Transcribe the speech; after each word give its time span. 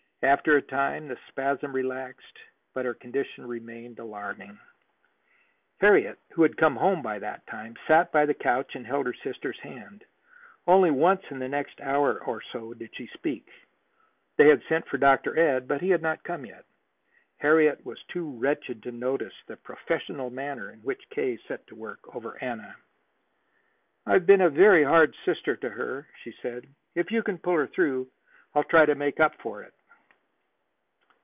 After 0.23 0.55
a 0.55 0.61
time 0.61 1.07
the 1.07 1.17
spasm 1.29 1.73
relaxed, 1.73 2.37
but 2.75 2.85
her 2.85 2.93
condition 2.93 3.43
remained 3.47 3.97
alarming. 3.97 4.59
Harriet, 5.79 6.19
who 6.33 6.43
had 6.43 6.57
come 6.57 6.75
home 6.75 7.01
by 7.01 7.17
that 7.17 7.47
time, 7.47 7.75
sat 7.87 8.11
by 8.11 8.27
the 8.27 8.35
couch 8.35 8.75
and 8.75 8.85
held 8.85 9.07
her 9.07 9.15
sister's 9.15 9.57
hand. 9.61 10.05
Only 10.67 10.91
once 10.91 11.23
in 11.31 11.39
the 11.39 11.47
next 11.49 11.81
hour 11.81 12.23
or 12.23 12.39
so 12.51 12.75
did 12.75 12.95
she 12.95 13.07
speak. 13.07 13.49
They 14.37 14.47
had 14.49 14.61
sent 14.69 14.87
for 14.89 14.99
Dr. 14.99 15.39
Ed, 15.39 15.67
but 15.67 15.81
he 15.81 15.89
had 15.89 16.03
not 16.03 16.23
come 16.23 16.45
yet. 16.45 16.65
Harriet 17.39 17.83
was 17.83 18.03
too 18.03 18.37
wretched 18.37 18.83
to 18.83 18.91
notice 18.91 19.33
the 19.47 19.57
professional 19.57 20.29
manner 20.29 20.69
in 20.69 20.81
which 20.81 21.03
K. 21.09 21.35
set 21.47 21.65
to 21.65 21.75
work 21.75 22.15
over 22.15 22.37
Anna. 22.43 22.75
"I've 24.05 24.27
been 24.27 24.41
a 24.41 24.51
very 24.51 24.83
hard 24.83 25.15
sister 25.25 25.55
to 25.55 25.69
her," 25.71 26.07
she 26.21 26.31
said. 26.43 26.67
"If 26.93 27.09
you 27.09 27.23
can 27.23 27.39
pull 27.39 27.55
her 27.55 27.65
through, 27.65 28.11
I'll 28.53 28.63
try 28.63 28.85
to 28.85 28.93
make 28.93 29.19
up 29.19 29.33
for 29.41 29.63
it." 29.63 29.73